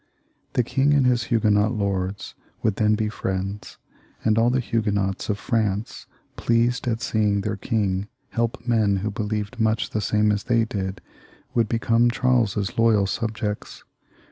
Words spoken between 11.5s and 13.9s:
would become Charles's loyal subjects.